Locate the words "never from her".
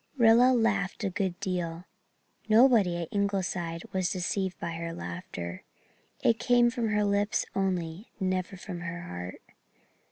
8.19-9.01